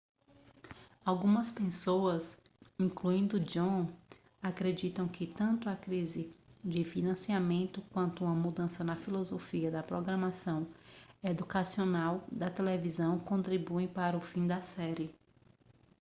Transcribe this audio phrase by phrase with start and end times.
[1.05, 2.35] algumas pessoas
[2.79, 3.95] incluindo john grant
[4.41, 10.65] acreditam que tanto a crise de financiamento quanto uma mudança na filosofia da programação
[11.21, 15.13] educacional da televisão contribuíram para o fim da série